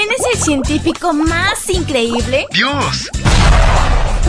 [0.00, 2.46] ¿Quién es el científico más increíble?
[2.54, 3.10] ¡Dios!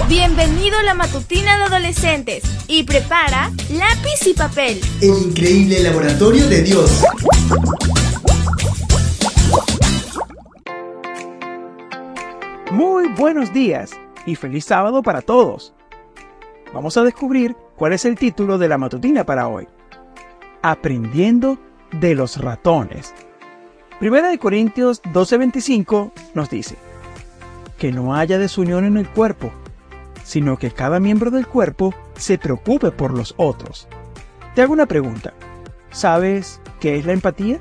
[0.09, 4.81] Bienvenido a la matutina de adolescentes y prepara lápiz y papel.
[4.99, 7.05] El increíble laboratorio de Dios.
[12.71, 13.91] Muy buenos días
[14.25, 15.73] y feliz sábado para todos.
[16.73, 19.69] Vamos a descubrir cuál es el título de la matutina para hoy.
[20.63, 21.57] Aprendiendo
[21.93, 23.13] de los ratones.
[24.01, 26.75] Primera de Corintios 12:25 nos dice,
[27.77, 29.51] que no haya desunión en el cuerpo,
[30.23, 33.87] sino que cada miembro del cuerpo se preocupe por los otros.
[34.55, 35.33] Te hago una pregunta.
[35.91, 37.59] ¿Sabes qué es la empatía?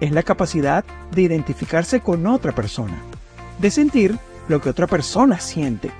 [0.00, 2.98] Es la capacidad de identificarse con otra persona,
[3.58, 5.90] de sentir lo que otra persona siente.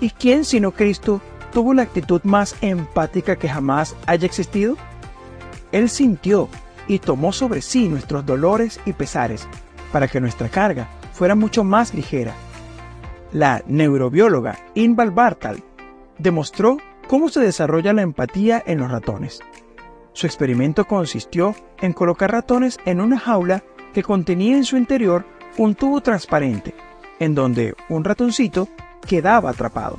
[0.00, 1.20] ¿Y quién sino Cristo
[1.52, 4.76] tuvo la actitud más empática que jamás haya existido?
[5.72, 6.48] Él sintió
[6.88, 9.46] y tomó sobre sí nuestros dolores y pesares
[9.92, 12.34] para que nuestra carga fuera mucho más ligera.
[13.32, 15.62] La neurobióloga Inval Bartal
[16.18, 19.40] demostró cómo se desarrolla la empatía en los ratones.
[20.12, 25.24] Su experimento consistió en colocar ratones en una jaula que contenía en su interior
[25.58, 26.74] un tubo transparente,
[27.18, 28.68] en donde un ratoncito
[29.06, 29.98] quedaba atrapado.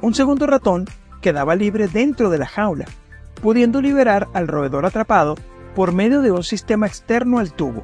[0.00, 0.86] Un segundo ratón
[1.20, 2.86] quedaba libre dentro de la jaula,
[3.42, 5.34] pudiendo liberar al roedor atrapado
[5.74, 7.82] por medio de un sistema externo al tubo.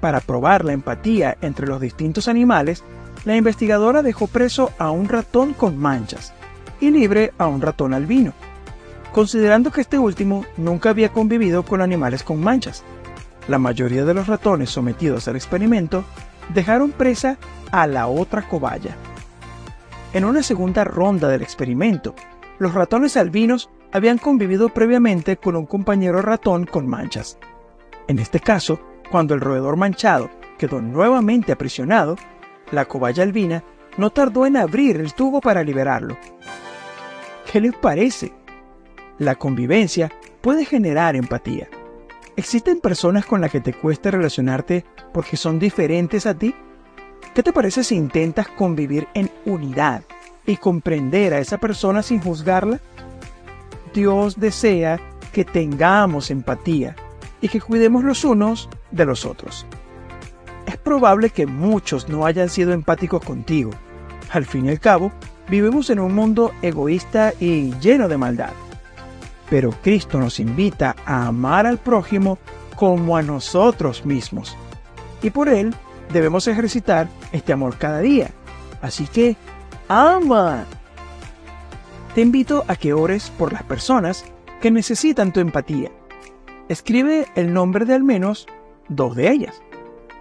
[0.00, 2.82] Para probar la empatía entre los distintos animales,
[3.24, 6.32] la investigadora dejó preso a un ratón con manchas
[6.80, 8.32] y libre a un ratón albino,
[9.12, 12.82] considerando que este último nunca había convivido con animales con manchas.
[13.46, 16.04] La mayoría de los ratones sometidos al experimento
[16.52, 17.38] dejaron presa
[17.70, 18.96] a la otra cobaya.
[20.12, 22.14] En una segunda ronda del experimento,
[22.58, 27.38] los ratones albinos habían convivido previamente con un compañero ratón con manchas.
[28.08, 32.16] En este caso, cuando el roedor manchado quedó nuevamente aprisionado,
[32.70, 33.62] la cobaya albina
[33.98, 36.16] no tardó en abrir el tubo para liberarlo.
[37.50, 38.32] ¿Qué les parece?
[39.18, 41.68] La convivencia puede generar empatía.
[42.34, 46.54] ¿Existen personas con las que te cuesta relacionarte porque son diferentes a ti?
[47.34, 50.02] ¿Qué te parece si intentas convivir en unidad
[50.46, 52.80] y comprender a esa persona sin juzgarla?
[53.92, 55.00] Dios desea
[55.32, 56.94] que tengamos empatía
[57.40, 59.66] y que cuidemos los unos de los otros.
[60.66, 63.70] Es probable que muchos no hayan sido empáticos contigo.
[64.30, 65.12] Al fin y al cabo,
[65.48, 68.52] vivimos en un mundo egoísta y lleno de maldad.
[69.50, 72.38] Pero Cristo nos invita a amar al prójimo
[72.76, 74.56] como a nosotros mismos.
[75.22, 75.74] Y por Él
[76.12, 78.30] debemos ejercitar este amor cada día.
[78.80, 79.36] Así que,
[79.88, 80.64] ama.
[82.14, 84.24] Te invito a que ores por las personas
[84.60, 85.90] que necesitan tu empatía.
[86.68, 88.46] Escribe el nombre de al menos
[88.88, 89.62] dos de ellas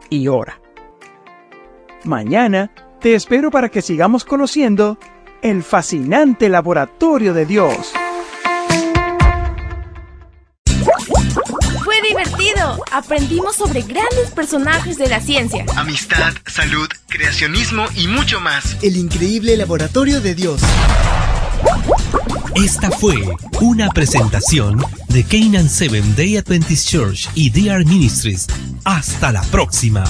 [0.09, 0.61] y ora.
[2.05, 2.71] Mañana
[3.01, 4.97] te espero para que sigamos conociendo
[5.41, 7.93] el fascinante laboratorio de Dios.
[11.83, 12.83] Fue divertido.
[12.91, 15.65] Aprendimos sobre grandes personajes de la ciencia.
[15.75, 18.77] Amistad, salud, creacionismo y mucho más.
[18.81, 20.61] El increíble laboratorio de Dios.
[22.55, 23.15] Esta fue
[23.61, 28.47] una presentación de Canaan Seven Day Adventist Church y DR Ministries.
[28.83, 30.03] Hasta la próxima.